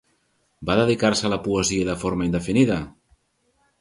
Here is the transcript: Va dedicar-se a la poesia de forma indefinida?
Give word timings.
Va 0.69 0.77
dedicar-se 0.79 1.27
a 1.29 1.31
la 1.33 1.39
poesia 1.45 1.91
de 1.91 1.97
forma 2.05 2.29
indefinida? 2.31 2.79